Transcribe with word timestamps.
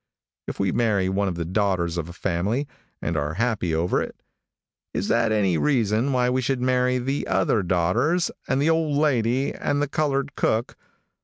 If 0.47 0.59
we 0.59 0.71
marry 0.71 1.09
one 1.09 1.27
of 1.27 1.35
the 1.35 1.45
daughters 1.45 1.95
of 1.95 2.09
a 2.09 2.13
family, 2.13 2.67
and 3.03 3.15
are 3.15 3.35
happy 3.35 3.75
over 3.75 4.01
it, 4.01 4.15
is 4.95 5.09
that 5.09 5.31
any 5.31 5.59
reason 5.59 6.11
why 6.11 6.27
we 6.27 6.41
should 6.41 6.59
marry 6.59 6.97
the 6.97 7.27
other 7.27 7.61
daughters 7.61 8.31
and 8.47 8.59
the 8.59 8.71
old 8.71 8.97
lady 8.97 9.53
and 9.53 9.79
the 9.79 9.87
colored 9.87 10.35
cook? 10.35 10.75